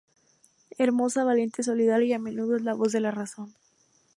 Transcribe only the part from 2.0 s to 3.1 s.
a menudo es la voz de